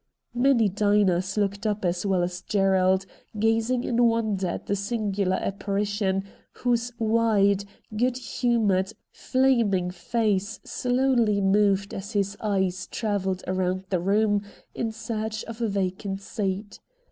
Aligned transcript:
Many 0.33 0.67
diners 0.67 1.37
looked 1.37 1.67
up 1.67 1.85
as 1.85 2.07
well 2.07 2.23
as 2.23 2.41
Gerald, 2.41 3.05
gazing 3.37 3.83
in 3.83 4.03
wonder 4.05 4.47
at 4.47 4.65
the 4.65 4.75
singular 4.75 5.35
apparition, 5.35 6.23
whose 6.53 6.91
wide, 6.97 7.65
good 7.95 8.17
humoured, 8.17 8.93
flaming 9.11 9.91
face 9.91 10.59
slowdy 10.65 11.39
moved 11.39 11.93
as 11.93 12.13
his 12.13 12.35
eyes 12.41 12.87
travelled 12.87 13.43
round 13.47 13.83
the 13.91 13.99
room 13.99 14.41
in 14.73 14.91
search 14.91 15.43
of 15.43 15.61
a 15.61 15.67
vacant 15.67 16.19
seat. 16.19 16.79